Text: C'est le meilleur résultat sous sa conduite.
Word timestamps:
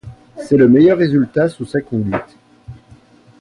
C'est 0.35 0.57
le 0.57 0.67
meilleur 0.67 0.97
résultat 0.97 1.47
sous 1.47 1.63
sa 1.67 1.79
conduite. 1.79 2.35